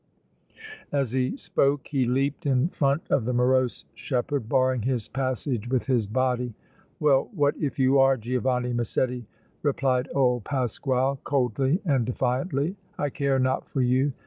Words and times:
As 0.91 1.11
he 1.11 1.37
spoke 1.37 1.89
he 1.89 2.07
leaped 2.07 2.47
in 2.47 2.69
front 2.69 3.03
of 3.11 3.23
the 3.25 3.33
morose 3.33 3.85
shepherd, 3.93 4.49
barring 4.49 4.81
his 4.81 5.07
passage 5.07 5.69
with 5.69 5.85
his 5.85 6.07
body. 6.07 6.55
"Well, 6.99 7.29
what 7.35 7.55
if 7.57 7.77
you 7.77 7.99
are 7.99 8.17
Giovanni 8.17 8.73
Massetti!" 8.73 9.27
replied 9.61 10.09
old 10.15 10.43
Pasquale, 10.43 11.19
coldly 11.23 11.81
and 11.85 12.07
defiantly. 12.07 12.77
"I 12.97 13.11
care 13.11 13.37
not 13.37 13.69
for 13.69 13.83
you! 13.83 14.13